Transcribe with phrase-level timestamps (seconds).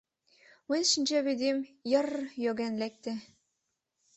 [0.67, 1.57] Мыйын шинчавӱдем
[1.91, 3.13] йыр-р йоген лекте...